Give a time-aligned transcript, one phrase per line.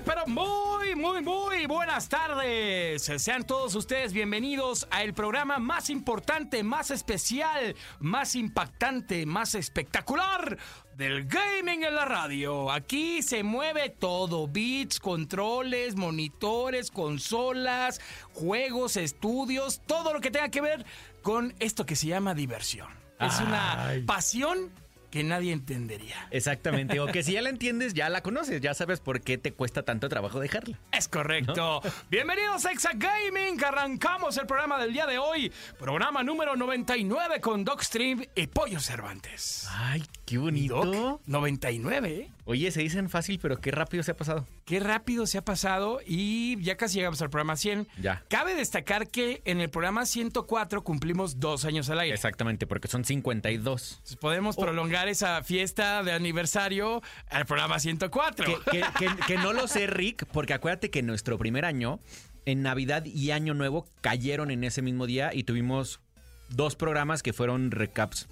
[0.00, 3.02] Muy, pero muy, muy, muy buenas tardes.
[3.18, 10.56] Sean todos ustedes bienvenidos a el programa más importante, más especial, más impactante, más espectacular
[10.96, 12.70] del gaming en la radio.
[12.70, 18.00] Aquí se mueve todo, bits, controles, monitores, consolas,
[18.32, 20.86] juegos, estudios, todo lo que tenga que ver
[21.22, 22.88] con esto que se llama diversión.
[23.18, 24.70] Es una pasión
[25.10, 26.28] que nadie entendería.
[26.30, 29.52] Exactamente, o que si ya la entiendes, ya la conoces, ya sabes por qué te
[29.52, 30.78] cuesta tanto trabajo dejarla.
[30.92, 31.82] Es correcto.
[32.10, 33.62] Bienvenidos a Exa Gaming.
[33.62, 35.52] Arrancamos el programa del día de hoy.
[35.78, 39.68] Programa número 99 con Dogstream y Pollo Cervantes.
[39.70, 40.84] Ay, qué bonito.
[40.84, 42.30] Doc, 99, ¿eh?
[42.44, 44.46] Oye, se dicen fácil, pero qué rápido se ha pasado.
[44.64, 47.86] Qué rápido se ha pasado y ya casi llegamos al programa 100.
[48.00, 48.24] Ya.
[48.28, 52.14] Cabe destacar que en el programa 104 cumplimos dos años al aire.
[52.14, 53.92] Exactamente, porque son 52.
[53.92, 58.44] Entonces podemos prolongar esa fiesta de aniversario al programa 104.
[58.46, 61.98] Que, que- que- que no lo sé, Rick, porque acuérdate que nuestro primer año,
[62.46, 66.00] en Navidad y Año Nuevo, cayeron en ese mismo día y tuvimos
[66.48, 68.28] dos programas que fueron recaps.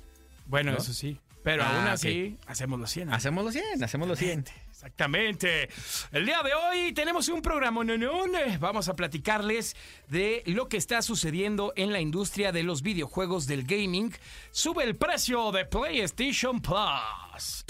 [0.47, 0.79] Bueno, ¿No?
[0.79, 1.19] eso sí.
[1.49, 3.11] Pero Ah, aún así, hacemos los 100.
[3.11, 4.45] Hacemos los 100, hacemos los 100.
[4.71, 5.71] Exactamente.
[6.13, 8.39] El día de hoy tenemos un programa, no, no, no.
[8.61, 9.75] Vamos a platicarles
[10.09, 14.13] de lo que está sucediendo en la industria de los videojuegos del gaming.
[14.51, 17.65] Sube el precio de PlayStation Plus.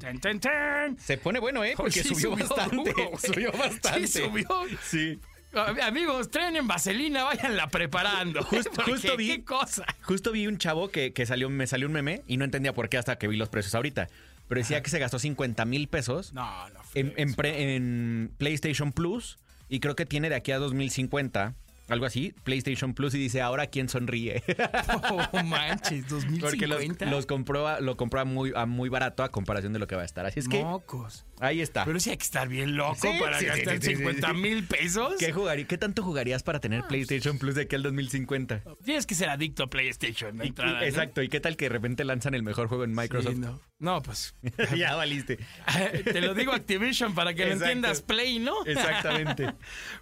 [0.00, 0.98] Ten, ten, ten.
[1.00, 1.74] Se pone bueno, ¿eh?
[1.76, 2.76] Porque Sí, subió, bastante.
[2.76, 4.06] duro, subió bastante.
[4.06, 4.46] Sí, subió.
[4.84, 5.18] Sí.
[5.54, 8.42] Ah, Amigos, traen vaselina, váyanla preparando.
[8.44, 9.84] Justo- vi- ¿Qué cosa?
[10.02, 12.88] Justo vi un chavo que, que salió, me salió un meme y no entendía por
[12.88, 14.08] qué hasta que vi los precios ahorita.
[14.48, 16.80] Pero decía que se gastó 50 mil pesos No, no.
[16.94, 21.54] en, en pre- en PlayStation Plus y creo que tiene de aquí a 2050,
[21.92, 24.42] algo así, PlayStation Plus y dice, ahora quién sonríe.
[25.32, 26.04] Oh, manches,
[26.40, 27.06] Porque los, 2050.
[27.06, 29.94] los compró, a- lo compró a muy, a muy barato a comparación de lo que
[29.96, 30.24] va a estar.
[30.26, 31.26] Así es que Mocos.
[31.40, 31.84] ahí está.
[31.84, 34.34] Pero sí hay que estar bien loco Sí, para sí, gastar sí, sí, 50 sí.
[34.34, 35.14] mil pesos.
[35.18, 38.62] ¿Qué, jugarí- ¿Qué tanto jugarías para tener PlayStation Plus de aquí al 2050?
[38.84, 40.36] Tienes que ser adicto a PlayStation.
[40.42, 40.82] Y- entrada, y- ¿no?
[40.86, 43.34] exacto, ¿y qué tal que de repente lanzan el mejor juego en Microsoft?
[43.36, 43.60] No.
[43.78, 44.36] No, pues.
[44.76, 45.38] ya valiste.
[46.04, 48.64] Te lo digo Activision para que lo entiendas Play, ¿no?
[48.64, 49.52] Exactamente.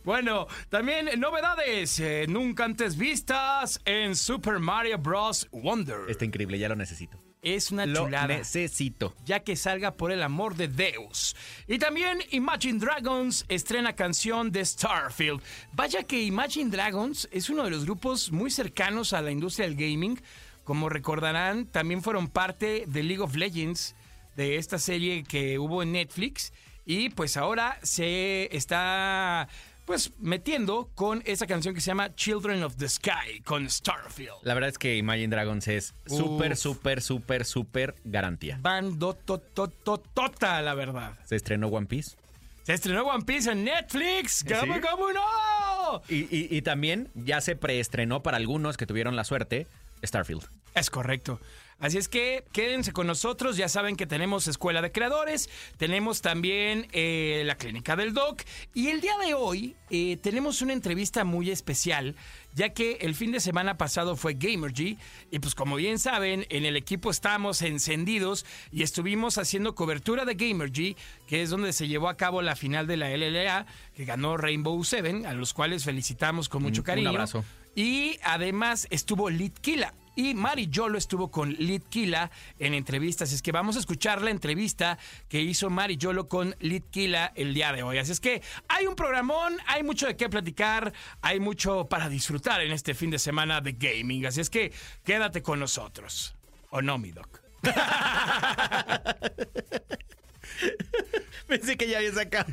[0.04, 5.48] bueno, también novedades eh, nunca antes vistas en Super Mario Bros.
[5.52, 6.00] Wonder.
[6.08, 7.22] Está increíble, ya lo necesito.
[7.42, 8.26] es una Lo chulada.
[8.28, 9.14] necesito.
[9.24, 11.34] ya que salga por el amor de Deus.
[11.66, 15.40] Y también Imagine Dragons estrena canción de Starfield.
[15.72, 19.76] Vaya que Imagine Dragons es uno de los grupos muy cercanos a la industria del
[19.76, 20.20] gaming.
[20.64, 23.96] Como recordarán, también fueron parte de League of Legends,
[24.36, 26.52] de esta serie que hubo en Netflix.
[26.84, 29.48] Y pues ahora se está
[29.84, 34.34] pues metiendo con esa canción que se llama Children of the Sky con Starfield.
[34.42, 38.58] La verdad es que Imagine Dragons es súper, súper, súper, súper garantía.
[38.60, 41.18] Bando to- to- to- tota, la verdad.
[41.24, 42.16] Se estrenó One Piece.
[42.62, 44.44] Se estrenó One Piece en Netflix.
[44.44, 44.80] ¿Cómo, ¿Sí?
[44.80, 46.02] cómo no?
[46.08, 49.66] Y, y- y también ya se preestrenó para algunos que tuvieron la suerte
[50.04, 50.44] Starfield.
[50.74, 51.40] Es correcto.
[51.80, 53.56] Así es que quédense con nosotros.
[53.56, 55.48] Ya saben que tenemos Escuela de Creadores,
[55.78, 58.42] tenemos también eh, la Clínica del Doc.
[58.74, 62.14] Y el día de hoy eh, tenemos una entrevista muy especial,
[62.54, 64.98] ya que el fin de semana pasado fue Gamergy.
[65.30, 70.34] Y pues como bien saben, en el equipo estamos encendidos y estuvimos haciendo cobertura de
[70.34, 73.64] Gamergy, que es donde se llevó a cabo la final de la LLA,
[73.94, 77.08] que ganó Rainbow Seven, a los cuales felicitamos con mucho Un- un cariño.
[77.08, 77.42] abrazo.
[77.74, 79.94] Y además estuvo Litkila.
[80.20, 83.32] Y Mari Yolo estuvo con Litkila en entrevistas.
[83.32, 84.98] Es que vamos a escuchar la entrevista
[85.30, 87.96] que hizo Mari Yolo con Litkila el día de hoy.
[87.96, 92.60] Así es que hay un programón, hay mucho de qué platicar, hay mucho para disfrutar
[92.60, 94.26] en este fin de semana de gaming.
[94.26, 94.74] Así es que
[95.04, 96.34] quédate con nosotros.
[96.68, 97.14] ¿O no, mi?
[101.60, 102.46] Pensé que ya había sacado.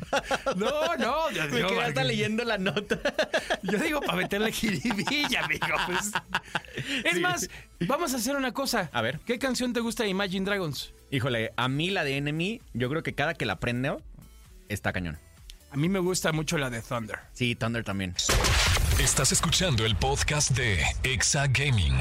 [0.56, 1.30] No, no.
[1.30, 2.98] yo- Me quedé hasta leyendo la nota.
[3.62, 5.66] Yo digo para meterle jiribilla, amigo.
[5.86, 6.10] pues.
[7.04, 7.20] Es Sí.
[7.20, 7.48] más,
[7.86, 8.90] vamos a hacer una cosa.
[8.92, 9.20] A ver.
[9.24, 10.92] ¿Qué canción te gusta de Imagine Dragons?
[11.10, 14.02] Híjole, a mí la de Enemy, yo creo que cada que la prendo,
[14.68, 15.18] está cañón.
[15.70, 17.18] A mí me gusta mucho la de Thunder.
[17.32, 18.14] Sí, Thunder también.
[19.08, 21.96] Estás escuchando el podcast de Exa Gaming.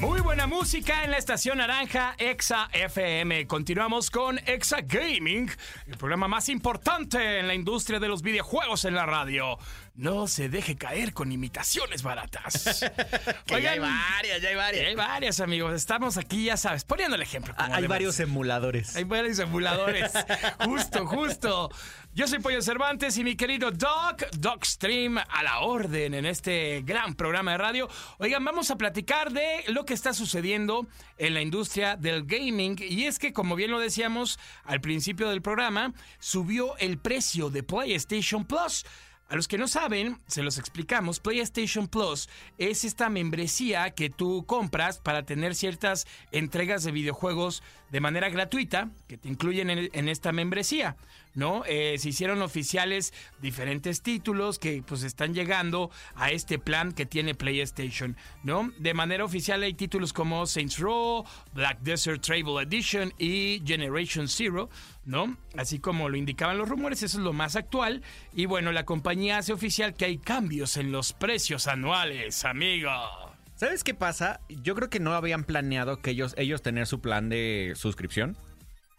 [0.00, 3.46] Muy buena música en la estación naranja Exa FM.
[3.46, 5.50] Continuamos con Exa Gaming,
[5.86, 9.58] el programa más importante en la industria de los videojuegos en la radio.
[9.94, 12.84] No se deje caer con imitaciones baratas.
[13.46, 14.86] Que ya hay varias, ya hay varias.
[14.86, 15.74] Hay varias, amigos.
[15.74, 17.54] Estamos aquí, ya sabes, poniendo el ejemplo.
[17.54, 18.96] como Ah, Hay varios emuladores.
[18.96, 20.10] Hay varios emuladores.
[20.64, 21.70] justo, justo.
[22.14, 26.82] Yo soy Pollo Cervantes y mi querido Doc, Doc Stream, a la orden en este
[26.84, 27.88] gran programa de radio.
[28.18, 30.86] Oigan, vamos a platicar de lo que está sucediendo
[31.16, 32.76] en la industria del gaming.
[32.78, 37.62] Y es que, como bien lo decíamos al principio del programa, subió el precio de
[37.62, 38.84] PlayStation Plus.
[39.30, 42.28] A los que no saben, se los explicamos, PlayStation Plus
[42.58, 47.62] es esta membresía que tú compras para tener ciertas entregas de videojuegos
[47.92, 50.96] de manera gratuita que te incluyen en, esta membresía,
[51.34, 51.62] ¿no?
[51.66, 53.12] Eh, se hicieron oficiales
[53.42, 58.72] diferentes títulos que pues están llegando a este plan que tiene PlayStation, ¿no?
[58.78, 64.70] De manera oficial hay títulos como Saints Row, Black Desert Travel Edition y Generation Zero,
[65.04, 65.36] ¿no?
[65.54, 68.02] Así como lo indicaban los rumores, eso es lo más actual.
[68.32, 73.31] Y bueno, la compañía hace oficial que hay cambios en los precios anuales, amigo.
[73.62, 74.40] ¿Sabes qué pasa?
[74.48, 78.36] Yo creo que no habían planeado que ellos, ellos tener su plan de suscripción.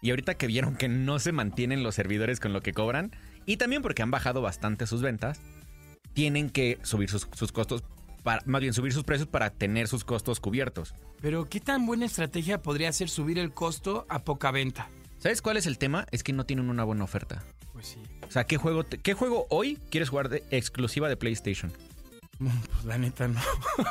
[0.02, 3.12] Y ahorita que vieron que no se mantienen los servidores con lo que cobran,
[3.46, 5.42] y también porque han bajado bastante sus ventas,
[6.14, 7.84] tienen que subir sus, sus costos,
[8.24, 10.96] para, más bien subir sus precios para tener sus costos cubiertos.
[11.22, 14.88] Pero ¿qué tan buena estrategia podría ser subir el costo a poca venta?
[15.18, 16.06] ¿Sabes cuál es el tema?
[16.12, 17.44] Es que no tienen una buena oferta.
[17.74, 18.00] Pues sí.
[18.26, 21.70] O sea, ¿qué juego, te- qué juego hoy quieres jugar de exclusiva de PlayStation?
[22.40, 23.40] Pues la neta no.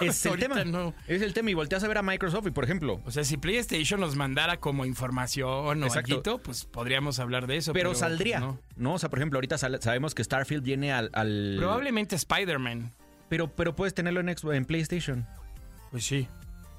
[0.00, 0.64] Es el tema.
[0.64, 0.94] no.
[1.06, 1.50] Es el tema.
[1.50, 4.58] Y volteas a ver a Microsoft y, por ejemplo, O sea, si PlayStation nos mandara
[4.58, 5.48] como información
[5.82, 7.72] o algo, pues podríamos hablar de eso.
[7.72, 8.40] pero, Pero, saldría.
[8.40, 8.58] no.
[8.76, 8.94] No.
[8.94, 11.10] o sea, por ejemplo, ahorita sabemos que Starfield viene al.
[11.14, 12.92] al- Probablemente Spider-Man.
[13.28, 15.26] Pero, pero puedes tenerlo en, en PlayStation.
[15.90, 16.28] Pues sí.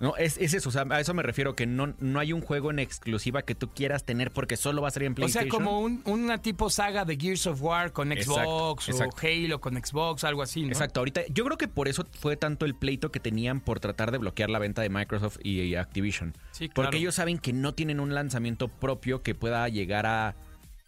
[0.04, 0.68] No, es, es eso.
[0.68, 3.56] O sea, a eso me refiero, que no, no hay un juego en exclusiva que
[3.56, 5.50] tú quieras tener porque solo va a salir en O PlayStation.
[5.50, 9.16] sea, como un- una tipo saga de Gears of War con Xbox exacto.
[9.16, 10.68] o Halo con Xbox, algo así, ¿no?
[10.68, 14.12] Exacto, ahorita yo creo que por eso fue tanto el pleito que tenían por tratar
[14.12, 16.34] de bloquear la venta de Microsoft y, y Activision.
[16.52, 16.74] Sí, claro.
[16.90, 20.36] Porque ellos saben que no tienen un lanzamiento propio que pueda llegar a,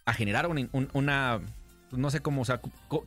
[0.04, 1.40] a generar un- un- una,
[1.90, 2.60] no sé cómo, o sea,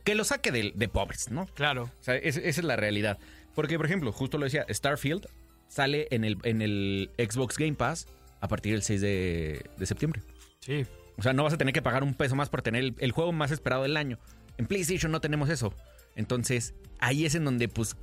[0.04, 1.46] que lo saque de, de pobres, ¿no?
[1.54, 1.84] Claro.
[1.84, 3.18] O sea, es- esa es la realidad.
[3.54, 5.26] Porque, por ejemplo, justo lo decía, Starfield
[5.70, 8.06] sale en el, en el Xbox Game Pass
[8.40, 10.20] a partir del 6 de, de septiembre.
[10.60, 10.84] Sí.
[11.16, 13.12] O sea, no vas a tener que pagar un peso más por tener el, el
[13.12, 14.18] juego más esperado del año.
[14.58, 15.72] En PlayStation no tenemos eso.
[16.16, 17.96] Entonces, ahí es en donde, pues,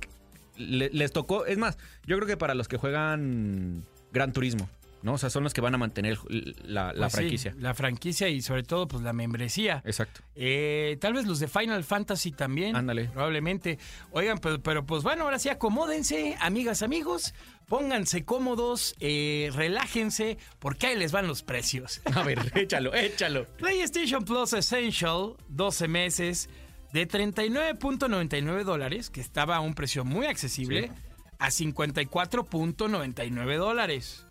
[0.56, 1.44] le- les tocó.
[1.46, 1.76] Es más,
[2.06, 4.68] yo creo que para los que juegan Gran Turismo,
[5.02, 5.14] ¿no?
[5.14, 7.54] O sea, son los que van a mantener la, la Pues sí, franquicia.
[7.58, 9.82] la franquicia y sobre todo, pues la membresía.
[9.84, 10.20] Exacto.
[10.34, 12.76] Eh, tal vez los de Final Fantasy también.
[12.76, 13.06] Ándale.
[13.06, 13.78] Probablemente.
[14.10, 17.34] Oigan, pero, pero pues bueno, ahora sí acomódense, amigas, amigos.
[17.66, 22.00] Pónganse cómodos, eh, relájense, porque ahí les van los precios.
[22.14, 23.44] A ver, échalo, échalo.
[23.58, 26.48] PlayStation Plus Essential, 12 meses,
[26.94, 30.90] de 39.99 dólares, que estaba a un precio muy accesible,
[31.38, 34.24] a 54.99 dólares.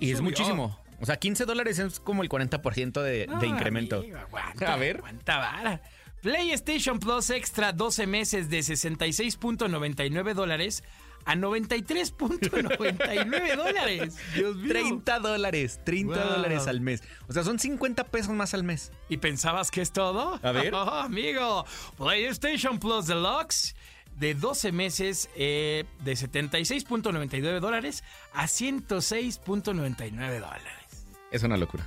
[0.00, 0.30] Y es subió.
[0.30, 0.78] muchísimo.
[1.00, 3.96] O sea, 15 dólares es como el 40% de, de incremento.
[3.98, 4.98] amigo, aguanta, A ver.
[4.98, 5.82] aguanta vara.
[6.22, 10.84] PlayStation Plus Extra 12 meses de 66.99 dólares
[11.24, 14.16] a 93.99 dólares.
[14.34, 14.68] Dios mío.
[14.68, 16.24] 30 dólares, 30 Wow.
[16.36, 17.02] dólares al mes.
[17.28, 18.92] O sea, son 50 pesos más al mes.
[19.08, 20.38] ¿Y pensabas que es todo?
[20.42, 20.72] A ver.
[20.82, 21.64] Oh, amigo,
[21.96, 23.74] PlayStation Plus Deluxe
[24.18, 28.04] de 12 meses eh, de 76.99 dólares
[28.34, 31.06] a 106.99 dólares.
[31.30, 31.86] Es una locura.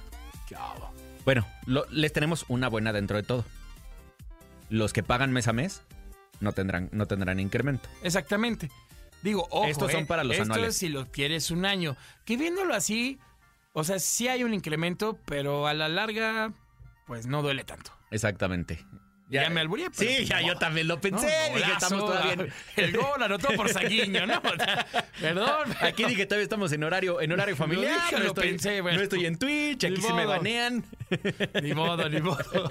[1.24, 3.46] Bueno, lo- les tenemos una buena dentro de todo.
[4.70, 5.82] Los que pagan mes a mes
[6.40, 7.88] no tendrán, no tendrán incremento.
[8.04, 8.70] Exactamente.
[9.24, 10.70] Digo, ojo, Estos son eh, para los esto anuales.
[10.70, 11.96] es si lo quieres un año.
[12.26, 13.20] Que viéndolo así,
[13.74, 16.54] o sea, sí hay un incremento, pero a la larga,
[17.08, 17.92] pues no duele tanto.
[18.12, 18.86] Exactamente.
[19.28, 19.90] Ya, me albureé.
[19.90, 21.26] pero- Sí, ya yo también lo pensé.
[21.52, 24.38] No, dije, estamos todavía en- El gol anotó por Saguiño, ¿no?
[24.38, 24.86] O sea,
[25.20, 25.76] Perdón.
[25.82, 27.92] Aquí dije, todavía estamos en horario, en horario familiar.
[27.92, 28.98] Lo dije, no, lo estoy, pensé, bueno.
[28.98, 30.84] no estoy en Twitch, aquí se me banean.
[31.64, 32.70] Ni modo, ni modo.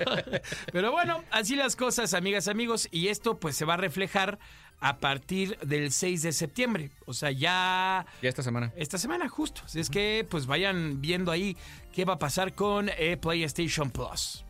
[0.73, 2.89] Pero bueno, así las cosas, amigas, amigos.
[2.93, 4.39] Y esto pues se va a reflejar
[4.81, 6.91] a partir del 6 de septiembre.
[7.07, 8.73] O sea, ya Ya esta semana.
[8.77, 9.63] esta semana justo.
[9.65, 11.57] Así es que pues vayan viendo ahí
[11.93, 14.45] qué va a pasar con eh, PlayStation Plus.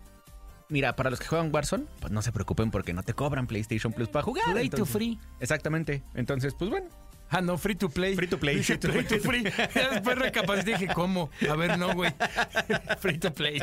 [0.68, 3.92] Mira, para los que juegan Warzone, pues no se preocupen porque no te cobran PlayStation
[3.92, 4.44] Plus para jugar.
[4.52, 5.18] Play to entonces- free.
[5.40, 6.02] Exactamente.
[6.14, 6.88] Entonces, pues bueno.
[7.30, 8.14] Ah, no, free to play.
[8.14, 9.44] Free to play, Dije, free to free to free.
[9.74, 11.30] Ya después recapacité dije, ¿cómo?
[11.50, 12.12] A ver, no, güey.
[13.00, 13.60] free to play.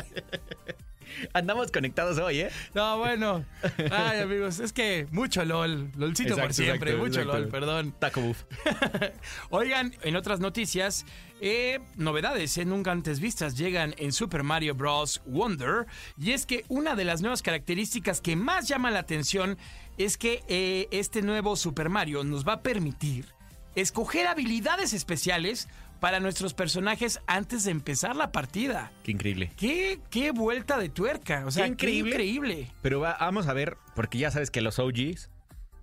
[1.32, 2.50] Andamos conectados hoy, ¿eh?
[2.74, 3.44] No, bueno.
[3.90, 5.90] Ay, amigos, es que mucho LOL.
[5.96, 6.92] LOLcito por siempre.
[6.92, 7.40] exacto, mucho exacto.
[7.40, 7.94] LOL, perdón.
[7.98, 8.44] Taco Buff.
[9.50, 11.04] Oigan, en otras noticias,
[11.40, 15.22] eh, novedades eh, nunca antes vistas llegan en Super Mario Bros.
[15.26, 15.86] Wonder.
[16.18, 19.58] Y es que una de las nuevas características que más llama la atención
[19.98, 23.26] es que eh, este nuevo Super Mario nos va a permitir
[23.74, 25.68] escoger habilidades especiales
[26.02, 28.90] para nuestros personajes antes de empezar la partida.
[29.04, 29.52] Qué increíble.
[29.56, 31.44] ¿Qué, qué vuelta de tuerca?
[31.46, 32.10] O sea, Qué increíble.
[32.10, 32.70] Qué increíble.
[32.82, 35.30] Pero va- vamos a ver, porque ya sabes que los OGs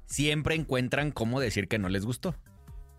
[0.07, 2.35] siempre encuentran cómo decir que no les gustó.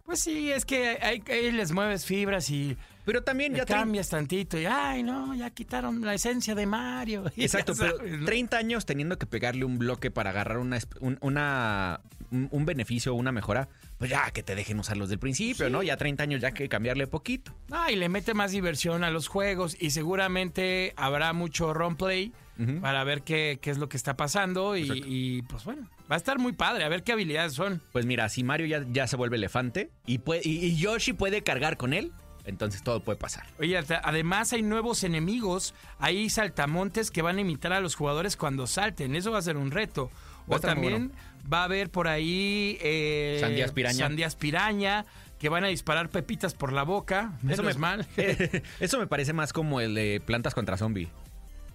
[0.06, 2.74] Pues sí, es que ahí, ahí les mueves fibras y
[3.04, 7.24] Pero también ya cambias tantito y, ay, no, ya quitaron la esencia de Mario.
[7.36, 8.24] Exacto, pero sabes, ¿no?
[8.24, 12.00] 30 años teniendo que pegarle un bloque para agarrar una, un, una-
[12.30, 13.68] un- un beneficio o una mejora,
[14.00, 15.82] pues ya que te dejen usarlos del principio, ¿no?
[15.82, 17.54] Ya 30 años ya que cambiarle poquito.
[17.70, 22.32] Ah, y le mete más diversión a los juegos y seguramente habrá mucho roleplay
[22.80, 26.38] para ver qué, qué es lo que está pasando y, pues bueno, va a estar
[26.38, 27.82] muy padre, a ver qué habilidades son.
[27.92, 31.42] Pues mira, si Mario ya, ya se vuelve elefante y, puede, y, y Yoshi puede
[31.42, 32.10] cargar con él,
[32.46, 33.46] entonces todo puede pasar.
[33.58, 38.66] Oye, además hay nuevos enemigos, hay saltamontes que van a imitar a los jugadores cuando
[38.66, 40.10] salten, eso va a ser un reto.
[40.50, 41.12] O también
[41.52, 42.78] va a haber por ahí...
[42.80, 43.98] Eh, Sandías piraña.
[43.98, 45.06] Sandías piraña,
[45.38, 48.06] que van a disparar pepitas por la boca, menos me, mal.
[48.80, 51.08] eso me parece más como el de plantas contra zombie.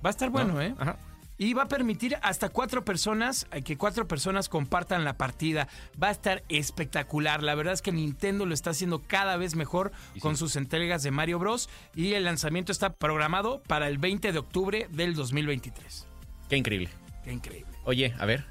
[0.05, 0.61] Va a estar bueno, ¿no?
[0.61, 0.75] ¿eh?
[0.77, 0.97] Ajá.
[1.37, 5.67] Y va a permitir hasta cuatro personas, eh, que cuatro personas compartan la partida.
[6.01, 7.43] Va a estar espectacular.
[7.43, 11.11] La verdad es que Nintendo lo está haciendo cada vez mejor con sus entregas de
[11.11, 11.69] Mario Bros.
[11.93, 16.07] Y el lanzamiento está programado para el 20 de octubre del 2023.
[16.49, 16.89] Qué increíble.
[17.25, 17.74] Qué increíble.
[17.85, 18.45] Oye, a ver.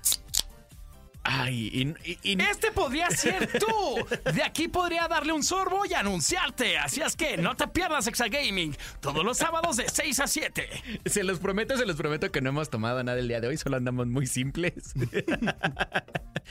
[1.27, 4.07] Ay, y, y- y- Este podría ser tú.
[4.31, 6.77] De aquí podría darle un sorbo y anunciarte.
[6.77, 10.69] Así es que no te pierdas Exagaming todos los sábados de 6 a 7.
[11.07, 13.57] se los prometo, se los prometo que no hemos tomado nada el día de hoy,
[13.57, 14.93] solo andamos muy simples.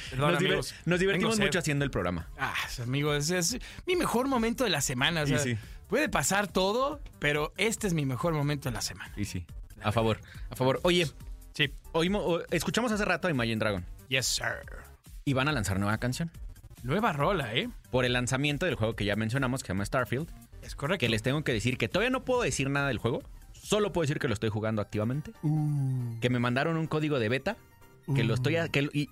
[0.09, 0.75] Perdón, nos, diver- amigos.
[0.85, 2.27] nos divertimos mucho haciendo el programa.
[2.39, 5.21] Ah, amigos, es mi mejor momento de la semana.
[5.21, 5.57] o sea, Y sí.
[5.87, 9.13] Puede pasar todo, pero este es mi mejor momento de la semana.
[9.15, 9.45] Y sí,
[9.83, 10.79] a favor, a favor.
[10.83, 11.07] Oye,
[11.53, 11.72] Sí.
[11.91, 14.65] oímos, escuchamos hace rato a Imagine Dragon Yes, sir.
[15.25, 16.31] y van a lanzar nueva canción.
[16.83, 17.69] Nueva rola, ¿eh?
[17.91, 20.27] Por el lanzamiento del juego que ya mencionamos, que se llama Starfield,
[20.62, 21.00] Es correcto.
[21.00, 23.22] que les tengo que decir que todavía no puedo decir nada del juego,
[23.53, 26.19] solo puedo decir que lo estoy jugando activamente, Uh.
[26.19, 27.55] que me mandaron un código de beta,
[28.15, 28.57] que lo estoy...
[28.57, 29.10] a- que lo- y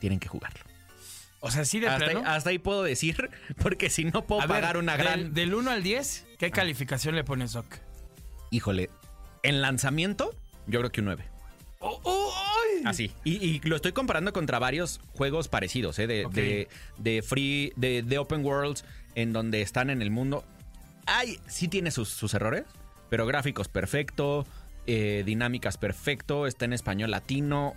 [0.00, 0.60] tienen que jugarlo.
[1.40, 3.30] O sea, sí de Hasta ahí, hasta ahí puedo decir,
[3.62, 5.34] porque si no puedo A ver, pagar una del- gran...
[5.34, 7.66] Del, 1 al 10, ¿qué calificación le pones, Doc?
[8.50, 8.88] Híjole,
[9.42, 10.34] en lanzamiento,
[10.66, 11.24] yo creo que un 9.
[11.80, 12.32] ¡Oh, oh!
[12.84, 13.10] Así.
[13.24, 16.06] Y, y lo estoy comparando contra varios juegos parecidos, ¿eh?
[16.06, 16.68] De, de,
[16.98, 18.84] de free, de, de open worlds,
[19.14, 20.44] en donde están en el mundo.
[21.06, 22.64] Ay, sí tiene sus, sus errores,
[23.08, 24.46] pero gráficos perfecto,
[24.86, 27.74] eh, dinámicas perfecto, está en español latino.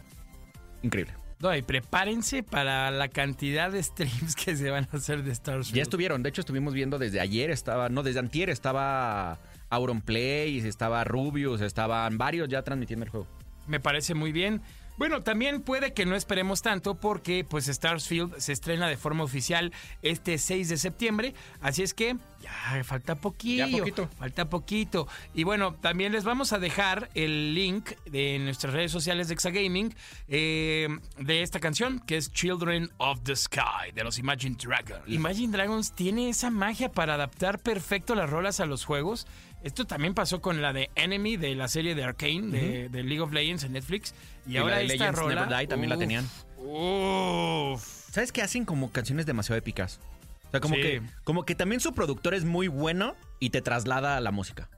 [0.81, 1.13] Increíble.
[1.39, 5.75] No, y prepárense para la cantidad de streams que se van a hacer de Starfield.
[5.75, 10.59] Ya estuvieron, de hecho estuvimos viendo desde ayer, estaba, no, desde antier estaba Auron Play,
[10.59, 13.27] estaba Rubius, estaban varios ya transmitiendo el juego.
[13.67, 14.61] Me parece muy bien.
[14.95, 19.73] Bueno, también puede que no esperemos tanto porque pues Starfield se estrena de forma oficial
[20.03, 24.07] este 6 de septiembre, así es que ya falta poquito, Ya poquito.
[24.19, 25.07] falta poquito.
[25.33, 29.95] Y bueno, también les vamos a dejar el link de nuestras redes sociales de Exagaming
[30.27, 35.01] eh, de esta canción que es Children of the Sky de los Imagine Dragons.
[35.07, 39.25] Imagine Dragons tiene esa magia para adaptar perfecto las rolas a los juegos.
[39.63, 43.21] Esto también pasó con la de Enemy de la serie de Arcane de, de League
[43.21, 44.13] of Legends en Netflix.
[44.45, 45.41] Y, Y ahora la de esta Legends rola.
[45.45, 46.29] Never Die también la tenían.
[46.57, 47.81] uf.
[48.11, 49.99] ¿Sabes qué hacen como canciones demasiado épicas?
[50.47, 50.81] O sea, como, Sí.
[50.81, 54.69] que, como que también su productor es muy bueno y te traslada a la música.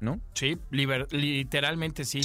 [0.00, 0.20] ¿No?
[0.34, 2.20] Sí, liber- literalmente sí.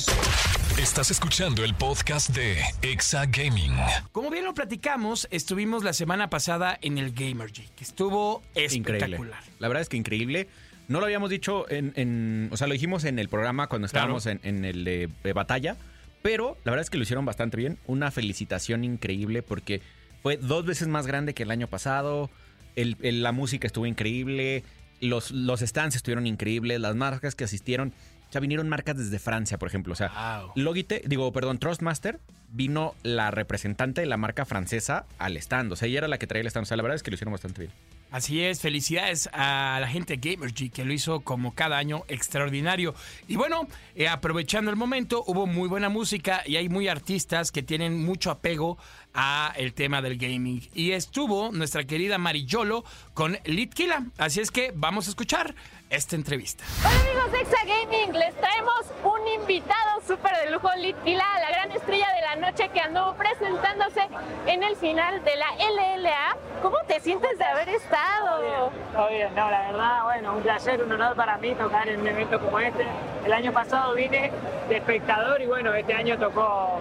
[0.77, 3.71] Estás escuchando el podcast de Exa Gaming.
[4.11, 8.97] Como bien lo platicamos, estuvimos la semana pasada en el Gamergy, que estuvo Increíble.
[8.97, 9.43] espectacular.
[9.59, 10.49] La verdad es que increíble.
[10.89, 14.17] No lo habíamos dicho en, en- O sea, lo dijimos en el programa cuando Claro.
[14.17, 15.77] estábamos en, en el de, de batalla.
[16.22, 17.77] Pero la verdad es que lo hicieron bastante bien.
[17.88, 19.81] Una felicitación increíble porque
[20.22, 22.29] fue dos veces más grande que el año pasado.
[22.75, 24.63] El- el- la música estuvo increíble.
[25.00, 26.81] Los, los stands estuvieron increíbles.
[26.81, 27.93] Las marcas que asistieron.
[28.27, 29.93] O sea, vinieron marcas desde Francia, por ejemplo.
[29.93, 30.51] O sea, Wow.
[30.55, 32.19] Logitech, digo, perdón, Trustmaster,
[32.51, 35.72] vino la representante de la marca francesa al stand.
[35.72, 36.63] O sea, ella era la que traía el stand.
[36.63, 37.72] O sea, la verdad es que lo hicieron bastante bien.
[38.11, 42.95] Así es, felicidades a la gente de Gamergy que lo hizo como cada año extraordinario.
[43.27, 47.61] Y bueno, eh, aprovechando el momento, hubo muy buena música y hay muy artistas que
[47.61, 48.79] tienen mucho apego
[49.13, 50.67] a el tema del gaming.
[50.73, 54.05] Y estuvo nuestra querida Marillolo con Litkila.
[54.17, 55.53] Así es que vamos a escuchar
[55.89, 56.63] esta entrevista.
[56.79, 61.71] Hola amigos de Exa Gaming, les traemos un invitado súper de lujo, Litkila, la gran
[61.71, 64.01] estrella de la noche que anduvo presentándose
[64.45, 66.37] en el final de la LLA.
[66.61, 68.71] ¿Cómo te sientes de haber estado?
[68.93, 72.07] Todo bien, no, la verdad, bueno, un placer, un honor para mí tocar en un
[72.07, 72.85] evento como este.
[73.25, 74.31] El año pasado vine
[74.67, 76.79] de espectador y bueno, este año tocó.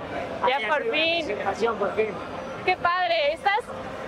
[0.49, 1.27] Ya por fin.
[1.79, 2.15] por fin.
[2.69, 3.61] Qué padre, estás...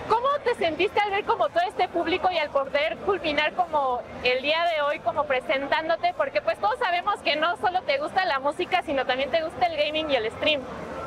[0.06, 4.42] ¿Cómo te sentiste al ver como todo este público y al poder culminar como el
[4.42, 6.12] día de hoy como presentándote?
[6.14, 9.64] Porque pues todos sabemos que no solo te gusta la música, sino también te gusta
[9.64, 10.60] el gaming y el stream.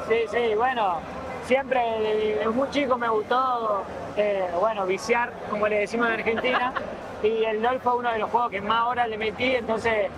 [0.09, 0.97] Sí, sí, bueno,
[1.45, 3.83] siempre desde muy chico me gustó,
[4.17, 6.73] eh, bueno, viciar, como le decimos en Argentina,
[7.23, 10.09] y el LOL fue uno de los juegos que más horas le metí, entonces,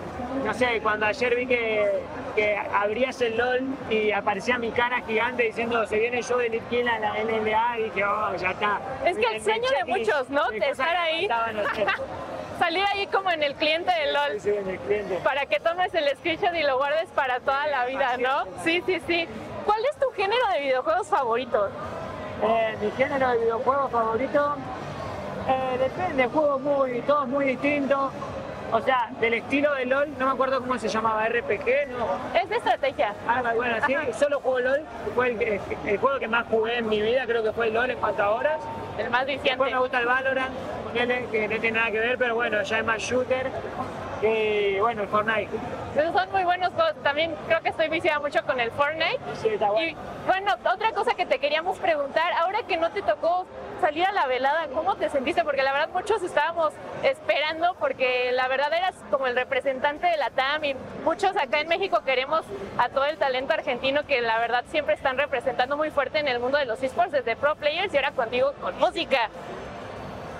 [0.44, 2.02] no sé, cuando ayer vi que,
[2.36, 6.90] que abrías el LOL y aparecía mi cara gigante diciendo se viene show de Litkin
[6.90, 8.80] a la LLA, y dije, oh, ya está.
[9.06, 10.50] Es que el sueño de muchos, ¿no?
[10.50, 11.30] de estar ahí.
[12.60, 14.40] Salir ahí como en el cliente de LOL.
[14.40, 15.20] Sí, sí, en el cliente.
[15.24, 18.46] Para que tomes el screenshot y lo guardes para toda la vida, ¿no?
[18.64, 19.28] Sí, sí, sí.
[19.66, 21.70] ¿Cuál es tu género de videojuegos favorito?
[22.42, 24.56] Eh, mi género de videojuego favorito
[25.48, 28.12] eh, depende, juegos muy, todos muy distintos.
[28.72, 32.08] O sea, del estilo de LOL, no me acuerdo cómo se llamaba, RPG, ¿no?
[32.38, 33.14] Es de estrategia.
[33.28, 34.82] Ah, bueno, sí, solo juego LOL.
[35.14, 37.74] Fue el, el- el juego que más jugué en mi vida, creo que fue el
[37.76, 38.60] LOL en cuanto a horas.
[38.98, 39.72] El más Después viciante.
[39.74, 40.54] me gusta el Valorant,
[41.32, 43.52] que no tiene nada que ver, pero bueno, ya es más shooter.
[44.22, 45.50] Y bueno, el Fortnite.
[45.96, 46.96] Esos son muy buenos juegos.
[47.04, 49.20] También creo que estoy viciada mucho con el Fortnite.
[49.42, 49.92] Sí, está bueno.
[49.92, 49.96] Y
[50.28, 53.46] bueno, otra cosa que te queríamos preguntar, ahora que no te tocó
[53.82, 55.44] salir a la velada, ¿cómo te sentiste?
[55.44, 60.30] Porque la verdad muchos estábamos esperando porque la verdad eras como el representante de la
[60.30, 62.42] TAM y muchos acá en México queremos
[62.78, 66.40] a todo el talento argentino que la verdad siempre están representando muy fuerte en el
[66.40, 69.30] mundo de los esports desde pro players y ahora contigo con música.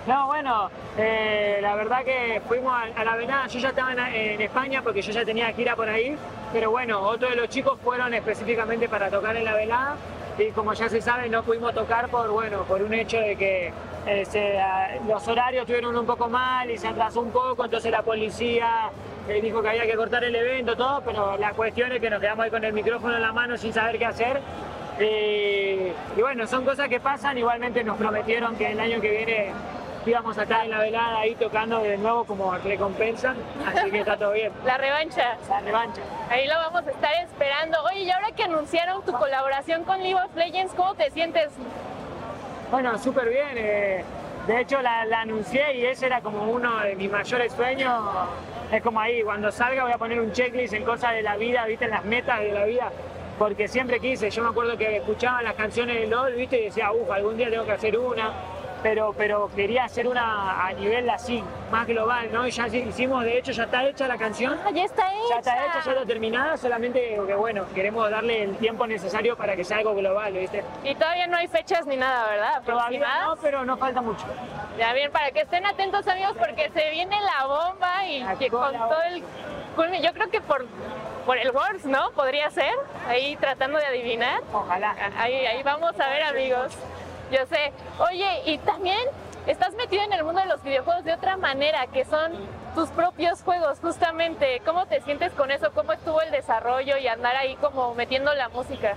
[0.08, 0.70] No, bueno,
[1.00, 5.12] eh, la verdad que fuimos a, la velada, yo ya estaba en, España porque yo
[5.12, 6.16] ya tenía gira por ahí,
[6.54, 9.96] pero bueno, otros de los chicos fueron específicamente para tocar en la velada
[10.38, 13.74] y como ya se sabe no pudimos tocar por, bueno, por un hecho de que
[14.06, 18.04] eh, ah, los horarios estuvieron un poco mal y se atrasó un poco, entonces la
[18.04, 18.92] policía
[19.28, 22.22] eh, dijo que había que cortar el evento, todo, pero la cuestión es que nos
[22.22, 24.40] quedamos ahí con el micrófono en la mano sin saber qué hacer.
[24.98, 29.52] Y bueno, son cosas que pasan, igualmente nos prometieron que el año que viene
[30.06, 33.34] íbamos a estar en la velada ahí tocando de nuevo como recompensa,
[33.66, 34.52] así que está todo bien.
[34.66, 35.38] La revancha.
[35.50, 36.02] La revancha.
[36.30, 37.78] Ahí lo vamos a estar esperando.
[37.84, 41.50] Oye, y ahora que anunciaron tu colaboración con League of Legends, ¿cómo te sientes?
[42.72, 43.54] Bueno, súper bien.
[43.56, 44.04] eh,
[44.48, 47.92] de hecho, la, la anuncié y ese era como uno de mis mayores sueños.
[48.72, 51.66] Es como ahí, cuando salga voy a poner un checklist en cosas de la vida,
[51.66, 52.92] viste, en las metas de la vida.
[53.40, 56.92] Porque siempre quise, yo me acuerdo que escuchaba las canciones de LOL, viste, y decía,
[56.92, 58.32] uff, algún día tengo que hacer una.
[58.86, 62.46] Pero, pero quería hacer una a nivel así, más global, ¿no?
[62.46, 64.60] Y ya hicimos, de hecho, ya está hecha la canción.
[64.64, 65.28] Ah, ya está hecha.
[65.28, 69.56] Ya está hecha, ya está terminada, solamente que bueno, queremos darle el tiempo necesario para
[69.56, 70.64] que sea algo global, ¿viste?
[70.84, 72.62] Y todavía no hay fechas ni nada, ¿verdad?
[72.64, 74.24] Todavía no, pero no falta mucho.
[74.78, 78.52] Ya bien, para que estén atentos amigos porque se viene la bomba y La que
[78.52, 79.24] con todo el
[80.04, 80.64] yo creo que por
[81.26, 82.12] por el Words, ¿no?
[82.12, 82.72] Podría ser,
[83.08, 84.42] ahí tratando de adivinar.
[84.54, 84.96] Ojalá.
[85.18, 86.78] Ahí, ahí vamos a ver amigos.
[87.32, 87.72] Yo sé.
[88.00, 89.00] Oye, y también
[89.48, 92.34] estás metido en el mundo de los videojuegos de otra manera, que son
[92.76, 94.62] tus propios juegos, justamente.
[94.66, 95.72] ¿Cómo te sientes con eso?
[95.74, 98.96] ¿Cómo estuvo el desarrollo y andar ahí como metiendo la música?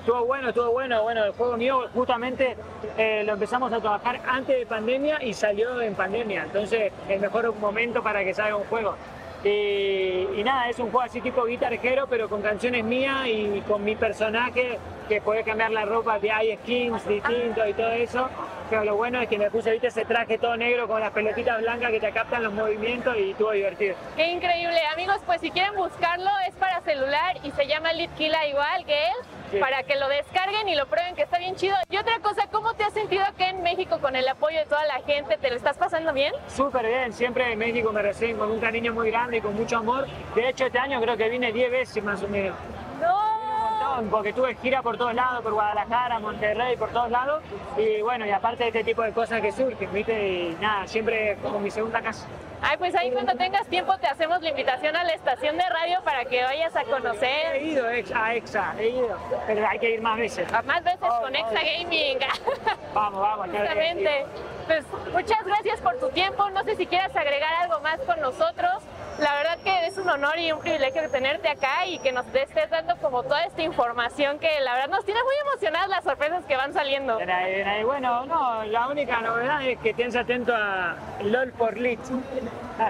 [0.00, 1.02] Estuvo bueno, estuvo bueno.
[1.02, 2.56] Bueno, el juego mío justamente
[2.96, 6.44] eh, lo empezamos a trabajar antes de pandemia y salió en pandemia.
[6.44, 8.94] Entonces, el mejor momento para que salga un juego.
[9.44, 13.62] Y, y nada, es un juego así tipo Guitar Hero, pero con canciones mías y
[13.68, 18.28] con mi personaje, que puede cambiar la ropa, que hay skins distintos y todo eso.
[18.68, 21.60] Pero lo bueno es que me puse, viste, ese traje todo negro con las pelotitas
[21.60, 23.94] blancas que te captan los movimientos y estuvo divertido.
[24.16, 24.80] Qué increíble.
[24.92, 29.14] Amigos, pues si quieren buscarlo, es para celular y se llama Litkila igual que él,
[29.52, 29.58] Sí.
[29.58, 31.76] para que lo descarguen y lo prueben que está bien chido.
[31.88, 34.84] Y otra cosa, ¿cómo te has sentido acá en México con el apoyo de toda
[34.86, 35.36] la gente?
[35.36, 36.32] ¿Te lo estás pasando bien?
[36.48, 39.76] Súper bien, siempre en México me reciben con un cariño muy grande y con mucho
[39.76, 40.08] amor.
[40.34, 42.56] De hecho, este año creo que vine 10 veces más o menos.
[44.02, 44.10] No.
[44.10, 47.42] Porque tuve gira por todos lados, por Guadalajara, Monterrey, por todos lados.
[47.76, 50.28] Y bueno, y aparte de este tipo de cosas que surgen, ¿viste?
[50.28, 52.26] Y nada, siempre como mi segunda casa.
[52.62, 56.00] Ay, pues ahí cuando tengas tiempo te hacemos la invitación a la estación de radio
[56.02, 59.90] para que vayas a He conocer ido ex- a EXA, he ido, pero hay que
[59.90, 60.50] ir más veces.
[60.64, 61.38] más veces Oh, con oh.
[61.38, 62.18] Exa Gaming.
[62.94, 63.46] Vamos, vamos.
[63.50, 64.24] Justamente.
[64.66, 66.48] pues muchas gracias por tu tiempo.
[66.50, 68.82] No sé si quieras agregar algo más con nosotros.
[69.18, 72.68] La verdad que es un honor y un privilegio tenerte acá y que nos estés
[72.68, 76.54] dando como toda esta información que la verdad nos tiene muy emocionadas las sorpresas que
[76.56, 77.18] van saliendo.
[77.18, 82.00] Era- era- Bueno, no, la única novedad es que estés atento a LOL por Lit.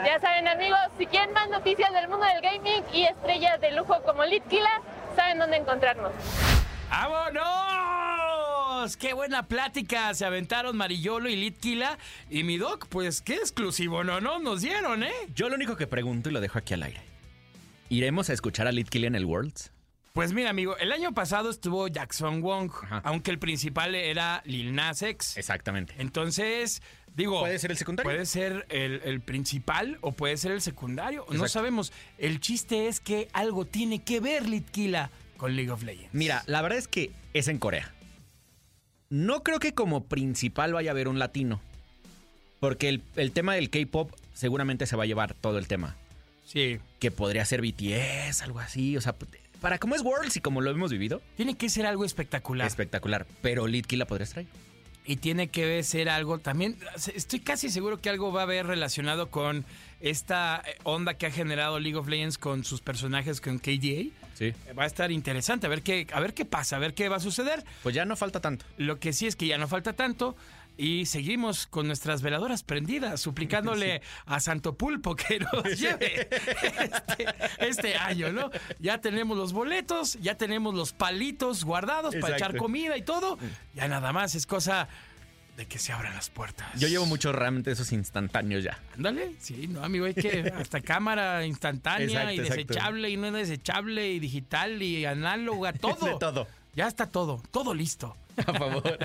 [0.05, 4.03] Ya saben amigos, si quieren más noticias del mundo del gaming y estrellas de lujo
[4.03, 4.81] como Litkila,
[5.15, 6.11] saben dónde encontrarnos.
[6.91, 7.96] ¡Vámonos!
[8.99, 10.13] ¡Qué buena plática!
[10.15, 11.99] Se aventaron Marillolo y Litkila.
[12.31, 15.13] Y mi doc, pues qué exclusivo, no, no, nos dieron, ¿eh?
[15.35, 17.01] Yo lo único que pregunto y lo dejo aquí al aire.
[17.89, 19.73] ¿Iremos a escuchar a Litkill en el Worlds?
[20.13, 23.01] Pues mira, amigo, el año pasado estuvo Jackson Wong, Ajá.
[23.05, 25.37] aunque el principal era Lil Nas X.
[25.37, 25.95] Exactamente.
[25.99, 26.83] Entonces,
[27.15, 27.41] digo.
[27.41, 28.11] ¿Puede ser el secundario?
[28.11, 31.27] Puede ser el, el principal o puede ser el secundario.
[31.31, 31.93] No sabemos.
[32.19, 36.13] El chiste es que algo tiene que ver Litkila con League of Legends.
[36.13, 37.93] Mira, la verdad es que es en Corea.
[39.11, 41.61] No creo que como principal vaya a haber un latino.
[42.61, 45.97] Porque el, el tema del K-pop seguramente se va a llevar todo el tema.
[46.47, 46.79] Sí.
[46.99, 48.97] Que podría ser BTS, algo así.
[48.97, 49.15] O sea,
[49.61, 52.67] para cómo es Worlds y como lo hemos vivido, Tiene que ser algo espectacular.
[52.67, 53.27] espectacular.
[53.43, 54.47] Pero Litkill la podrías traer.
[55.05, 56.77] y tiene que ser algo también.
[57.15, 59.65] Estoy casi seguro que algo va a haber relacionado con
[60.01, 64.11] esta eh, onda que ha generado League of Legends con sus personajes con KDA.
[64.35, 64.53] Sí.
[64.79, 67.17] Va a estar interesante a ver qué, a ver qué pasa, a ver qué va
[67.17, 67.65] a suceder.
[67.83, 68.67] Pues ya no falta tanto.
[68.77, 70.37] Lo que sí es que ya no falta tanto.
[70.79, 77.27] Y seguimos con nuestras veladoras prendidas, suplicándole a Santo Pulpo que nos lleve este,
[77.61, 78.51] este año, ¿no?
[78.79, 83.39] Ya tenemos los boletos, ya tenemos los palitos guardados para echar comida y todo.
[83.75, 84.87] Ya nada más es cosa
[85.57, 86.69] de que se abran las puertas.
[86.79, 88.79] Yo llevo mucho RAM de esos instantáneos ya.
[88.97, 92.55] Ándale, sí, no, amigo, hay que hasta cámara instantánea Exacto, y exacto.
[92.57, 96.07] desechable y no desechable y digital y análoga, todo.
[96.07, 96.47] De todo.
[96.75, 98.17] Ya está todo, todo listo.
[98.37, 98.99] A favor.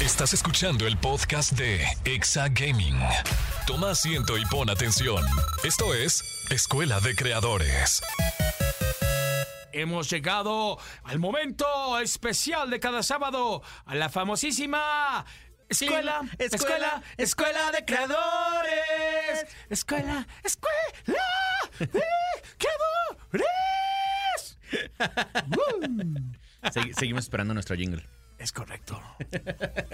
[0.00, 2.98] Estás escuchando el podcast de Exa Gaming.
[3.66, 5.22] Toma asiento y pon atención.
[5.62, 8.00] Esto es Escuela de Creadores.
[9.80, 15.24] Hemos llegado al momento especial de cada sábado, a la famosísima
[15.68, 19.46] escuela, Sí, escuela, escuela, escuela de creadores.
[19.70, 20.80] Escuela, escuela
[21.78, 22.02] de
[22.58, 24.58] creadores.
[26.72, 28.04] Segui- seguimos esperando nuestro jingle.
[28.48, 28.98] Es correcto.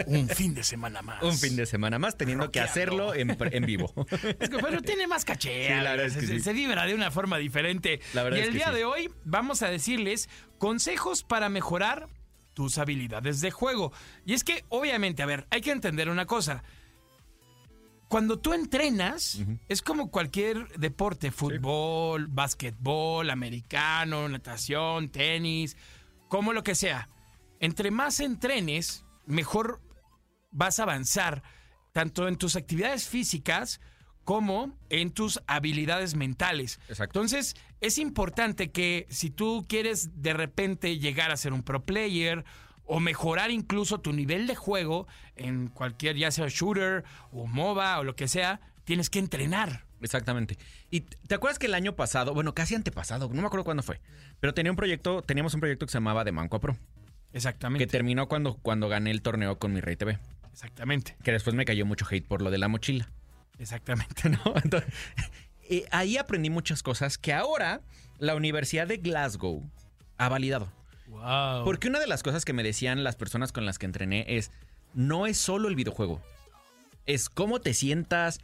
[0.07, 1.21] Un fin de semana más.
[1.25, 3.37] Un fin de semana más teniendo que hacerlo en,
[3.67, 3.93] vivo.
[4.39, 5.67] Es que, pero tiene más caché.
[5.67, 6.41] Sí, la verdad es se, que se- sí.
[6.41, 7.99] se vibra de una forma diferente.
[8.13, 8.75] La verdad y es el que día sí.
[8.77, 12.09] de hoy vamos a decirles consejos para mejorar
[12.53, 13.93] tus habilidades de juego.
[14.25, 16.63] Y es que, obviamente, a ver, hay que entender una cosa.
[18.07, 25.77] Cuando tú entrenas, es como cualquier deporte, fútbol, básquetbol, americano, natación, tenis,
[26.29, 27.09] como lo que sea.
[27.65, 29.81] Entre más entrenes, mejor
[30.51, 31.43] vas a avanzar
[31.95, 33.81] tanto en tus actividades físicas
[34.23, 36.79] como en tus habilidades mentales.
[36.91, 37.19] Exacto.
[37.19, 42.45] Entonces, es importante que si tú quieres de repente llegar a ser un pro player
[42.85, 48.05] o mejorar incluso tu nivel de juego en cualquier, ya sea shooter o MOBA o
[48.05, 49.87] lo que sea, tienes que entrenar.
[50.03, 50.59] Exactamente.
[50.91, 54.03] Y te acuerdas que el año pasado, bueno, casi antepasado, no me acuerdo cuándo fue,
[54.39, 56.77] pero tenía un proyecto, teníamos un proyecto que se llamaba De Manco a Pro,
[57.35, 57.87] que Exactamente.
[57.89, 60.21] terminó cuando, cuando gané el torneo con mi Rey TV,
[60.53, 61.17] Exactamente.
[61.25, 63.11] que después me cayó mucho hate por lo de la mochila.
[63.59, 64.29] Exactamente.
[64.29, 64.39] ¿no?
[64.63, 64.89] Entonces,
[65.69, 67.81] eh, ahí aprendí muchas cosas que ahora
[68.21, 69.69] la Universidad de Glasgow
[70.17, 70.71] ha validado.
[71.09, 71.65] Wow.
[71.65, 74.53] Porque una de las cosas que me decían las personas con las que entrené es,
[74.95, 76.23] no es solo el videojuego,
[77.05, 78.39] es cómo te sientas,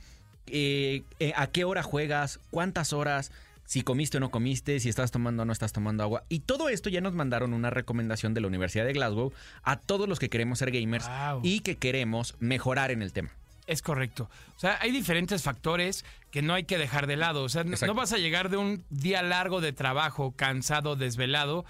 [0.49, 3.31] eh, eh, a qué hora juegas, cuántas horas,
[3.71, 6.25] si comiste o no comiste, si estás tomando o no estás tomando agua.
[6.29, 10.09] Y todo esto ya nos mandaron una recomendación de la Universidad de Glasgow a todos
[10.09, 11.43] los que queremos ser gamers Wow.
[11.45, 13.31] y que queremos mejorar en el tema.
[13.69, 14.29] Es correcto.
[14.57, 17.45] O sea, hay diferentes factores que no hay que dejar de lado.
[17.45, 17.95] O sea, no- Exacto.
[17.95, 21.65] no vas a llegar de un día largo de trabajo, cansado, desvelado,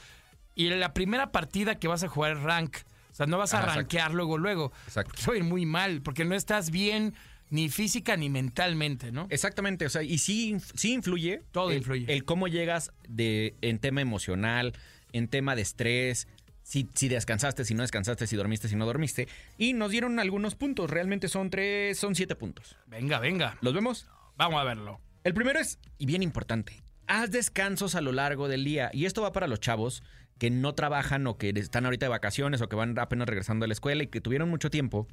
[0.55, 2.79] y la primera partida que vas a jugar es rank.
[3.11, 3.79] O sea, no vas a exacto.
[3.79, 4.73] rankear luego, luego.
[4.87, 5.35] Exacto.
[5.35, 7.13] Ir muy mal, porque no estás bien
[7.51, 9.27] ni física ni mentalmente, ¿no?
[9.31, 11.43] Exactamente, o sea, y sí, sí influye.
[11.51, 12.13] Todo el, influye.
[12.13, 14.73] El cómo llegas de, en tema emocional,
[15.13, 16.29] en tema de estrés,
[16.63, 19.29] si, si descansaste, si no descansaste, si dormiste, si no dormiste.
[19.59, 22.77] Y nos dieron algunos puntos, realmente son tres, son siete puntos.
[22.87, 23.59] Venga, venga.
[23.61, 24.07] ¿Los vemos?
[24.37, 25.01] Vamos a verlo.
[25.25, 28.91] El primero es, y bien importante, haz descansos a lo largo del día.
[28.95, 30.03] Y esto va para los chavos
[30.39, 33.69] que no trabajan o que están ahorita de vacaciones o que van apenas regresando de
[33.69, 35.07] la escuela y que tuvieron mucho tiempo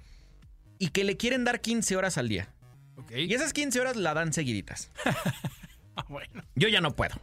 [0.79, 2.49] y que le quieren dar 15 horas al día.
[3.15, 4.91] Y esas 15 horas la dan seguiditas.
[5.99, 6.43] Ah, bueno.
[6.53, 7.15] Yo ya no puedo.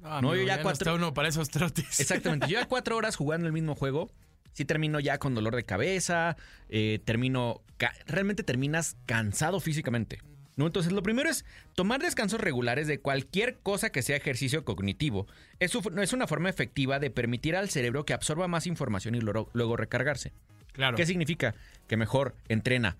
[0.00, 2.00] No, No, amigo, yo ya no cuatro- está uno para esos trotes.
[2.00, 2.46] Exactamente.
[2.48, 4.10] Yo ya cuatro horas jugando el mismo juego,
[4.54, 6.38] Si termino ya con dolor de cabeza,
[6.70, 10.22] eh, termino, ca- realmente terminas cansado físicamente.
[10.56, 10.66] ¿no?
[10.66, 15.26] Entonces, lo primero es tomar descansos regulares de cualquier cosa que sea ejercicio cognitivo.
[15.58, 19.50] Es, es una forma efectiva de permitir al cerebro que absorba más información y luego,
[19.52, 20.32] luego recargarse.
[20.72, 20.96] Claro.
[20.96, 21.54] ¿Qué significa?
[21.90, 22.96] Que mejor entrena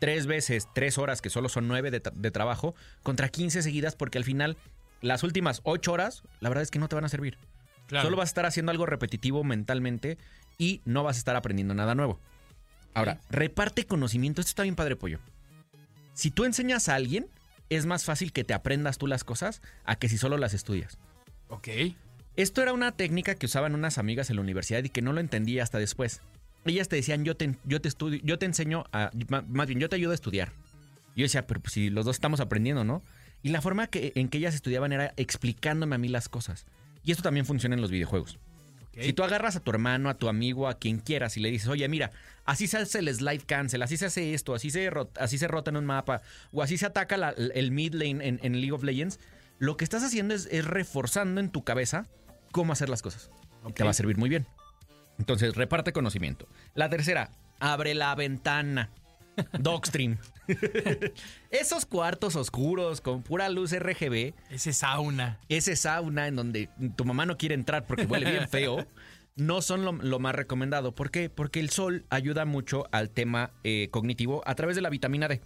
[0.00, 3.94] tres veces, tres horas, que solo son nueve de, tra- de trabajo, contra 15 seguidas,
[3.94, 4.56] porque al final,
[5.00, 7.38] las últimas ocho horas, la verdad es que no te van a servir.
[7.86, 8.06] Claro.
[8.06, 10.18] Solo vas a estar haciendo algo repetitivo mentalmente
[10.58, 12.18] y no vas a estar aprendiendo nada nuevo.
[12.94, 14.40] Ahora, reparte conocimiento.
[14.40, 15.20] Esto está bien padre, pollo.
[16.12, 17.28] Si tú enseñas a alguien,
[17.68, 20.98] es más fácil que te aprendas tú las cosas a que si solo las estudias.
[21.48, 21.68] Ok.
[22.34, 25.20] Esto era una técnica que usaban unas amigas en la universidad y que no lo
[25.20, 26.22] entendí hasta después.
[26.64, 29.10] Ellas te decían, yo te, yo te estudio, yo te enseño a,
[29.48, 30.52] más bien, yo te ayudo a estudiar.
[31.16, 33.02] Yo decía, pero pues, si los dos estamos aprendiendo, ¿no?
[33.42, 36.66] Y la forma que, en que ellas estudiaban era explicándome a mí las cosas.
[37.02, 38.38] Y esto también funciona en los videojuegos.
[39.00, 41.68] Si tú agarras a tu hermano, a tu amigo, a quien quieras y le dices,
[41.68, 42.10] oye, mira,
[42.44, 45.48] así se hace el slide cancel, así se hace esto, así se, rot- así se
[45.48, 46.20] rota en un mapa,
[46.52, 49.18] o así se ataca la- el mid lane en, en League of Legends,
[49.58, 52.06] lo que estás haciendo es, es reforzando en tu cabeza
[52.50, 53.30] cómo hacer las cosas.
[53.66, 54.46] Y te va a servir muy bien.
[55.20, 56.48] Entonces, reparte conocimiento.
[56.74, 57.30] La tercera,
[57.60, 58.88] abre la ventana.
[59.58, 60.16] Dogstream.
[61.50, 65.38] Esos cuartos oscuros con pura luz RGB Ese sauna.
[65.48, 68.86] ese sauna en donde tu mamá no quiere entrar porque huele bien feo,
[69.36, 70.94] no son lo, lo más recomendado.
[70.94, 71.28] ¿Por qué?
[71.28, 75.40] Porque el sol ayuda mucho al tema eh, cognitivo a través de la vitamina D.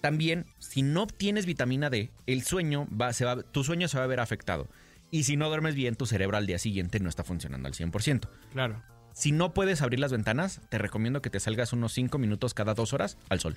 [0.00, 4.04] También, si no obtienes vitamina D, el sueño va, se va, tu sueño se va
[4.04, 4.66] a ver afectado.
[5.10, 8.28] Y si no duermes bien, tu cerebro al día siguiente no está funcionando al 100%.
[8.52, 8.82] Claro.
[9.14, 12.74] Si no puedes abrir las ventanas, te recomiendo que te salgas unos 5 minutos cada
[12.74, 13.56] dos horas al sol.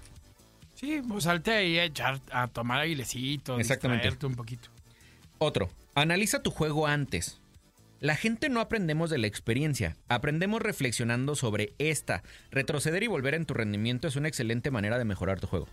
[0.76, 2.82] Sí, pues salte ahí a echar, a tomar
[3.60, 4.26] Exactamente.
[4.26, 4.70] un poquito.
[5.39, 7.39] Otro, analiza tu juego antes.
[8.00, 12.22] La gente no aprendemos de la experiencia, aprendemos reflexionando sobre esta.
[12.52, 15.67] Retroceder y volver en tu rendimiento es una excelente manera de mejorar tu juego.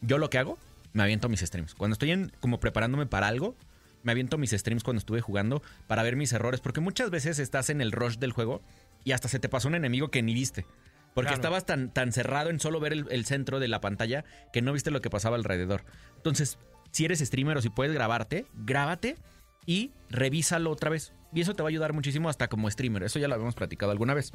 [0.00, 0.56] Yo lo que hago,
[0.92, 1.74] me aviento mis streams.
[1.74, 3.56] Cuando estoy en- como preparándome para algo,
[4.04, 7.70] me aviento mis streams cuando estuve jugando para ver mis errores, porque muchas veces estás
[7.70, 8.62] en el rush del juego
[9.08, 10.66] y hasta se te pasó un enemigo que ni viste.
[11.14, 11.36] Porque Claro.
[11.36, 14.74] estabas tan, tan cerrado en solo ver el, el centro de la pantalla que no
[14.74, 15.82] viste lo que pasaba alrededor.
[16.16, 16.58] Entonces,
[16.92, 19.16] si eres streamer o si puedes grabarte, grábate
[19.64, 21.14] y revísalo otra vez.
[21.32, 23.02] Y eso te va a ayudar muchísimo hasta como streamer.
[23.02, 24.32] Eso ya lo habíamos platicado alguna vez.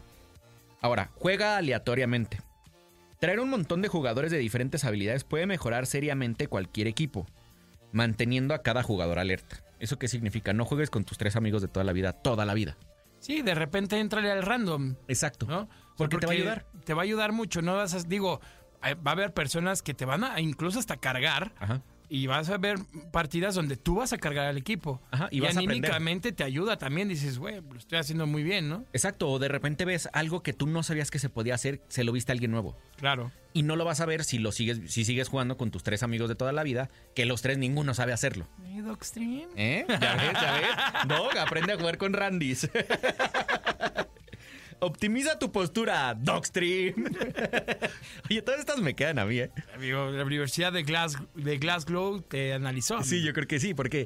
[0.82, 2.42] Ahora, juega aleatoriamente.
[3.20, 7.28] Traer un montón de jugadores de diferentes habilidades puede mejorar seriamente cualquier equipo,
[7.92, 9.64] manteniendo a cada jugador alerta.
[9.80, 10.52] ¿Eso qué significa?
[10.54, 12.76] No juegues con tus tres amigos de toda la vida, toda la vida.
[13.24, 15.46] Sí, de repente entrale al random, Exacto.
[15.46, 15.68] ¿no?
[15.68, 16.66] Sea, Porque te va a ayudar.
[16.84, 18.42] Te va a ayudar mucho, no vas a, digo,
[18.84, 21.82] eh, va a haber personas que te van a incluso hasta cargar Ajá.
[22.14, 22.78] Y vas a ver
[23.12, 25.02] partidas donde tú vas a cargar al equipo.
[25.10, 25.78] Ajá, y vas a aprender.
[25.78, 28.86] anímicamente te ayuda también, dices, güey, lo estoy haciendo muy bien, ¿no?
[28.94, 32.04] Exacto, o de repente ves algo que tú no sabías que se podía hacer, se
[32.04, 32.78] lo viste a alguien nuevo.
[32.98, 33.32] Claro.
[33.52, 36.04] Y no lo vas a ver si lo sigues, si sigues jugando con tus tres
[36.04, 38.48] amigos de toda la vida, que los tres ninguno sabe hacerlo.
[39.56, 39.84] ¿Eh?
[39.90, 40.34] ¿Ya ves?
[40.34, 41.08] ¿Ya ves?
[41.08, 42.70] Dog, aprende a jugar con Randys.
[44.84, 46.96] Optimiza tu postura, Dogstream.
[48.30, 49.50] Oye, todas estas me quedan a mí, ¿eh?
[49.74, 53.02] Amigo, la Universidad de, Glas de Glasgow te analizó.
[53.02, 54.06] Sí, yo creo que sí, porque...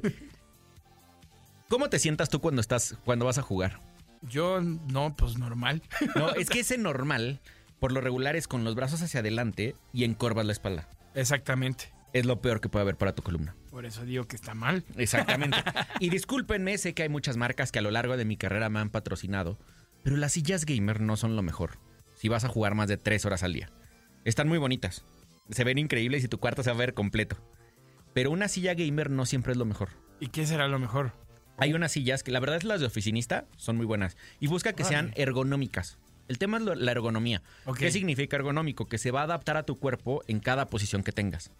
[1.68, 3.80] ¿Cómo te sientas tú cuando estás, cuando vas a jugar?
[4.22, 5.82] Yo, no, pues normal.
[6.14, 7.40] No, es que ese normal,
[7.80, 10.88] por lo regular, es con los brazos hacia adelante y encorvas la espalda.
[11.14, 11.92] Exactamente.
[12.12, 13.56] Es lo peor que puede haber para tu columna.
[13.70, 14.84] Por eso digo que está mal.
[14.96, 15.58] Exactamente.
[15.98, 18.78] y discúlpenme, sé que hay muchas marcas que a lo largo de mi carrera me
[18.78, 19.58] han patrocinado,
[20.02, 21.78] pero las sillas gamer no son lo mejor.
[22.14, 23.70] Si vas a jugar más de tres horas al día.
[24.24, 25.04] Están muy bonitas.
[25.50, 27.36] Se ven increíbles y tu cuarto se va a ver completo.
[28.14, 29.90] Pero una silla gamer no siempre es lo mejor.
[30.20, 31.12] ¿Y qué será lo mejor?
[31.56, 34.16] Hay unas sillas que la verdad es las de oficinista son muy buenas.
[34.40, 35.98] Y busca que sean ergonómicas.
[36.28, 37.42] El tema es lo- la ergonomía.
[37.78, 38.86] ¿Qué significa ergonómico?
[38.86, 41.50] Que se va a adaptar a tu cuerpo en cada posición que tengas.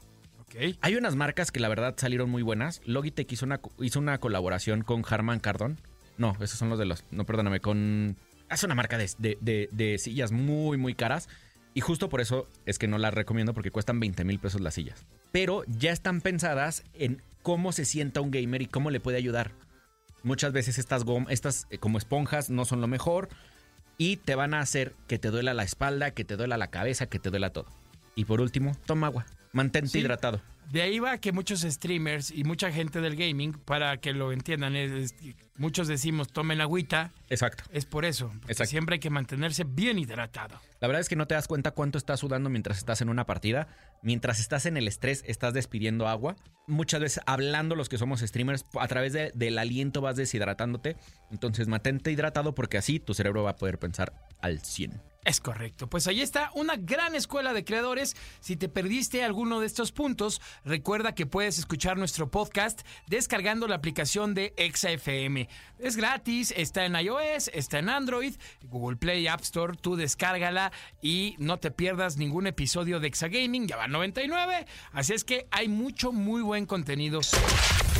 [0.81, 2.81] Hay unas marcas que la verdad salieron muy buenas.
[2.85, 5.79] Logitech hizo una, hizo una colaboración con Harman Kardon.
[6.17, 7.05] No, esos son los de los.
[7.11, 8.17] No, perdóname, con.
[8.51, 11.29] Es una marca de, de- de- de sillas muy, muy caras.
[11.75, 14.75] Y justo por eso es que no las recomiendo porque cuestan 20 mil pesos las
[14.75, 15.05] sillas.
[15.33, 19.53] Pero ya están pensadas en cómo se sienta un gamer y cómo le puede ayudar.
[20.25, 23.29] Muchas veces estas, gom- estas eh, como esponjas no son lo mejor
[23.99, 27.07] y te van a hacer que te duela la espalda, que te duela la cabeza,
[27.07, 27.67] que te duela todo.
[28.17, 29.27] Y por último, toma agua.
[29.53, 29.99] Mantente Sí.
[30.01, 30.41] hidratado.
[30.71, 34.77] De ahí va que muchos streamers y mucha gente del gaming, para que lo entiendan,
[34.77, 35.15] es- es-
[35.57, 37.65] muchos decimos tomen agüita Exacto.
[37.73, 38.29] Es por eso.
[38.29, 38.71] porque Exacto.
[38.71, 40.61] siempre hay que mantenerse bien hidratado.
[40.81, 43.25] La verdad es que no te das cuenta cuánto estás sudando mientras estás en una
[43.25, 43.67] partida.
[44.03, 46.37] Mientras estás en el estrés, estás despidiendo agua.
[46.67, 50.97] Muchas veces hablando los que somos streamers, a través de- del aliento vas deshidratándote.
[51.31, 55.01] Entonces mantente hidratado porque así tu cerebro va a poder pensar al 100.
[55.25, 55.89] Es correcto.
[55.89, 58.17] Pues ahí está una gran escuela de creadores.
[58.41, 63.75] Si te perdiste alguno de estos puntos, recuerda que puedes escuchar nuestro podcast descargando la
[63.75, 65.49] aplicación de ExaFM.
[65.79, 69.77] Es gratis, está en iOS, está en Android, Google Play, App Store.
[69.77, 73.67] Tú descárgala y no te pierdas ningún episodio de Exagaming.
[73.67, 74.67] Ya va 99.
[74.93, 77.21] Así es que hay mucho, muy buen contenido.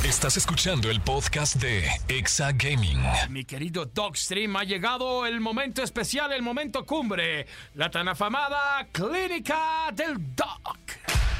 [0.03, 2.99] Estás escuchando el podcast de Exa Gaming.
[3.29, 9.91] Mi querido Dogstream, ha llegado el momento especial, el momento cumbre, la tan afamada Clínica
[9.93, 10.79] del Dog.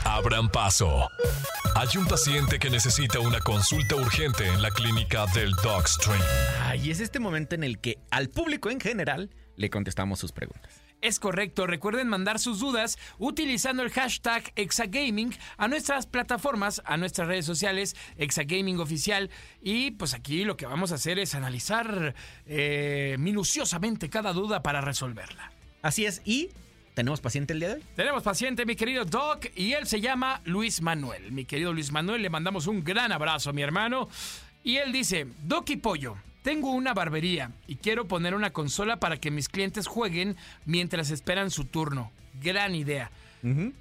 [0.04, 1.08] Abran paso.
[1.76, 6.22] Hay un paciente que necesita una consulta urgente en la clínica del Dogstream.
[6.62, 10.34] Ah, y es este momento en el que al público en general le contestamos sus
[10.34, 10.89] preguntas.
[11.02, 17.30] Es correcto, recuerden mandar sus dudas utilizando el hashtag Exagaming a nuestras plataformas, a nuestras
[17.30, 19.30] redes sociales, Exagaming Oficial.
[19.62, 24.82] Y pues aquí lo que vamos a hacer es analizar eh, minuciosamente cada duda para
[24.82, 25.54] resolverla.
[25.82, 26.50] Así es, y
[26.96, 27.84] tenemos paciente el día de hoy.
[27.96, 31.32] Tenemos paciente, mi querido Doc, y él se llama Luis Manuel.
[31.32, 34.10] Mi querido Luis Manuel, le mandamos un gran abrazo mi hermano.
[34.66, 39.18] Y él dice, Doc y Pollo, tengo una barbería y quiero poner una consola para
[39.18, 42.12] que mis clientes jueguen mientras esperan su turno.
[42.42, 43.12] Gran idea.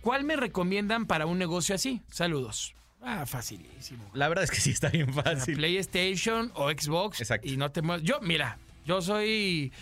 [0.03, 2.01] ¿Cuál me recomiendan para un negocio así?
[2.11, 2.75] Saludos.
[3.03, 4.05] Ah, facilísimo.
[4.13, 5.57] La verdad es que sí está bien La fácil.
[5.57, 7.21] PlayStation o Xbox.
[7.21, 7.49] Exacto.
[7.49, 8.03] Y no te muevas.
[8.03, 9.73] Yo, mira, yo soy.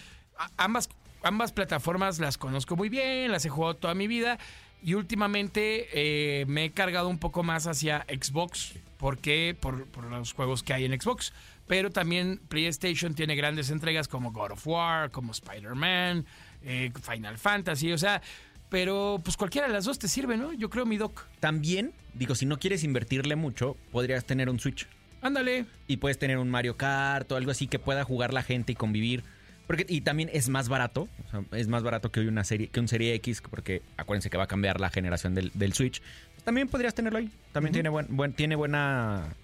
[0.57, 0.89] Ambas,
[1.23, 4.39] ambas plataformas las conozco muy bien, las he jugado toda mi vida.
[4.83, 8.75] Y últimamente eh, me he cargado un poco más hacia Xbox.
[8.98, 9.56] ¿Por qué?
[9.59, 11.32] Por, por los juegos que hay en Xbox.
[11.66, 16.24] Pero también PlayStation tiene grandes entregas como God of War, como Spider-Man,
[16.62, 17.92] eh, Final Fantasy.
[17.92, 18.22] O sea,
[18.68, 20.52] pero pues cualquiera de las dos te sirve, ¿no?
[20.52, 21.26] Yo creo mi doc.
[21.40, 24.87] También, digo, si no quieres invertirle mucho, podrías tener un Switch.
[25.22, 25.66] Ándale.
[25.88, 28.74] Y puedes tener un Mario Kart o algo así que pueda jugar la gente y
[28.76, 29.24] convivir.
[29.66, 31.09] Porque, y también es más barato.
[31.26, 34.30] o sea, es más barato que hoy una serie, que un serie X, porque acuérdense
[34.30, 36.00] que va a cambiar la generación del, del Switch.
[36.46, 37.28] También podrías tenerlo ahí.
[37.50, 39.35] También tiene buen, buen, tiene buena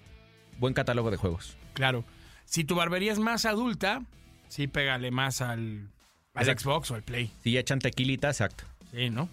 [0.57, 1.57] buen catálogo de juegos.
[1.73, 2.05] Claro.
[2.45, 4.03] Si tu barbería es más adulta,
[4.47, 5.89] sí pégale más al,
[6.33, 6.57] al.
[6.57, 7.29] Xbox o al Play.
[7.43, 8.63] Si ya echan tequilita, exacto.
[8.93, 9.27] Sí, ¿no?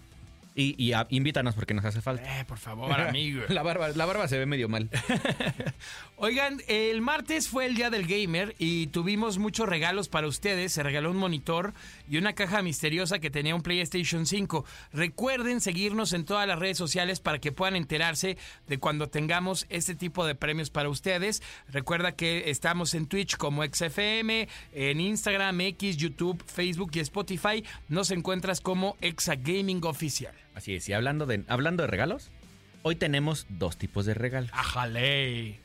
[0.53, 2.39] Y, y a- invítanos porque nos hace falta.
[2.41, 3.41] Eh, por favor, amigo.
[3.49, 4.89] La barba, la barba se ve medio mal.
[6.17, 10.71] Oigan, el martes fue el día del gamer y tuvimos muchos regalos para ustedes.
[10.73, 11.73] Se regaló un monitor
[12.09, 14.65] y una caja misteriosa que tenía un PlayStation 5.
[14.93, 18.37] Recuerden seguirnos en todas las redes sociales para que puedan enterarse
[18.67, 21.41] de cuando tengamos este tipo de premios para ustedes.
[21.69, 27.63] Recuerda que estamos en Twitch como XFM, en Instagram, X, YouTube, Facebook y Spotify.
[27.89, 30.35] Nos encuentras como Exa Gaming Oficial.
[30.55, 32.29] Así es, y hablando de, hablando de regalos,
[32.83, 34.51] hoy tenemos dos tipos de regalos.
[34.53, 35.59] ¡Ajale!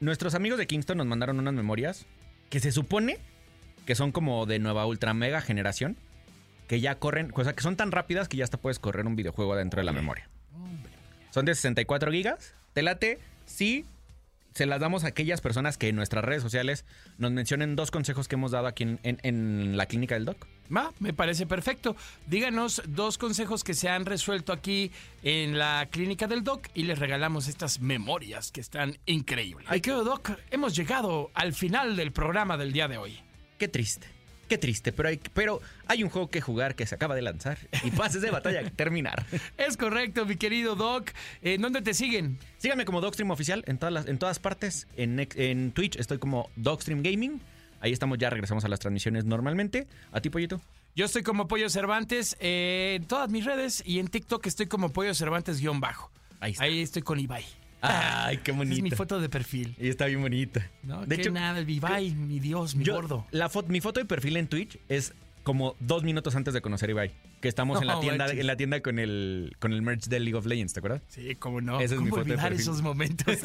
[0.00, 2.06] Nuestros amigos de Kingston nos mandaron unas memorias
[2.50, 3.18] que se supone
[3.86, 5.96] que son como de nueva ultra mega generación,
[6.68, 9.16] que ya corren, o sea, que son tan rápidas que ya hasta puedes correr un
[9.16, 10.28] videojuego dentro de la memoria.
[11.30, 12.52] Son de 64 gigas.
[12.72, 13.84] Te late si
[14.54, 16.84] se las damos a aquellas personas que en nuestras redes sociales
[17.18, 20.46] nos mencionen dos consejos que hemos dado aquí en, en- en la clínica del doc.
[20.74, 21.96] Va, me parece perfecto.
[22.26, 24.90] Díganos dos consejos que se han resuelto aquí
[25.22, 29.66] en la clínica del Doc y les regalamos estas memorias que están increíbles.
[29.68, 33.18] Ay, querido Doc, hemos llegado al final del programa del día de hoy.
[33.58, 34.08] Qué triste.
[34.48, 37.58] Qué triste, pero hay, pero hay un juego que jugar que se acaba de lanzar
[37.82, 39.26] y pases de batalla a terminar.
[39.58, 41.10] Es correcto, mi querido Doc.
[41.42, 42.38] ¿En dónde te siguen?
[42.58, 44.86] Síganme como Dogstream Oficial en todas, las, en todas partes.
[44.96, 47.40] En, en Twitch estoy como Dogstream Gaming.
[47.80, 49.86] Ahí estamos, ya regresamos a las transmisiones normalmente.
[50.12, 50.60] ¿A ti, Pollito?
[50.94, 54.92] Yo estoy como Pollo Cervantes eh, en todas mis redes y en TikTok estoy como
[54.92, 56.10] Pollo Cervantes-bajo.
[56.40, 56.64] Ahí está.
[56.64, 57.44] Ahí estoy con Ibai.
[57.82, 58.76] Ay, qué Esa bonito.
[58.76, 59.76] Es mi foto de perfil.
[59.78, 60.68] Y está bien bonita.
[60.82, 63.26] No, de hecho, nada, el Ibai, mi Dios, mi yo- gordo.
[63.30, 65.12] La foto, mi foto de perfil en Twitch es
[65.42, 67.12] como dos minutos antes de conocer a Ibai.
[67.40, 68.40] Que estamos en la tienda, manches.
[68.40, 71.02] en la tienda con el, con el merch de League of Legends, ¿te acuerdas?
[71.08, 71.80] Sí, cómo no.
[71.80, 72.60] Esa es mi ¿Cómo foto de olvidar perfil.
[72.60, 73.26] esos momentos?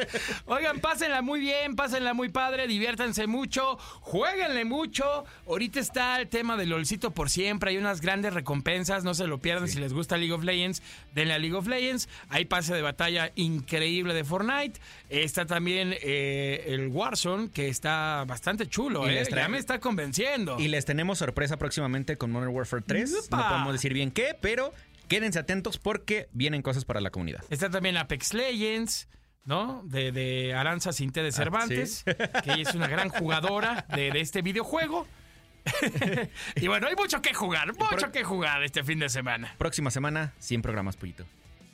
[0.46, 5.24] Oigan, pásenla muy bien, pásenla muy padre, diviértanse mucho, jueguenle mucho.
[5.46, 9.38] Ahorita está el tema del LOLcito por siempre, hay unas grandes recompensas, no se lo
[9.38, 10.82] pierdan si les gusta League of Legends,
[11.14, 12.08] denle a League of Legends.
[12.28, 14.80] Hay pase de batalla increíble de Fortnite.
[15.08, 19.24] Está también eh, el Warzone, que está bastante chulo, Y ¿eh?
[19.30, 20.58] Ya me está convenciendo.
[20.58, 23.26] Y les tenemos sorpresa próximamente con Modern Warfare 3.
[23.26, 23.36] ¡Upa!
[23.36, 24.72] No podemos decir bien qué, pero
[25.08, 27.42] quédense atentos porque vienen cosas para la comunidad.
[27.50, 29.08] Está también Apex Legends.
[29.46, 29.82] ¿no?
[29.86, 32.04] De, de Aranza Cinte de Cervantes,
[32.44, 35.06] que ella es una gran jugadora de, de este videojuego.
[36.56, 39.54] y bueno, hay mucho que jugar, mucho que jugar este fin de semana.
[39.58, 41.24] Próxima semana, 100 programas, Pollito.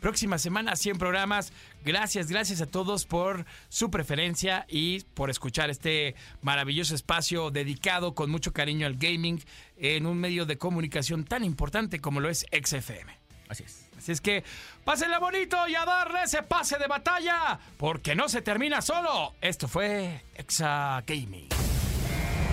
[0.00, 1.52] Próxima semana, 100 programas.
[1.84, 8.30] Gracias, gracias a todos por su preferencia y por escuchar este maravilloso espacio dedicado con
[8.30, 9.42] mucho cariño al gaming
[9.76, 13.18] en un medio de comunicación tan importante como lo es XFM.
[13.48, 13.86] Así es.
[13.96, 14.44] Así es que
[14.84, 19.34] pásenla bonito y a darle ese pase de batalla, porque no se termina solo.
[19.40, 21.65] Esto fue Exa Gaming.